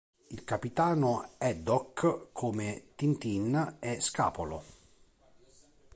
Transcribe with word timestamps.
Il 0.31 0.43
capitano 0.43 1.33
Haddock, 1.37 2.29
come 2.31 2.85
Tintin, 2.95 3.75
è 3.79 3.99
scapolo. 3.99 4.63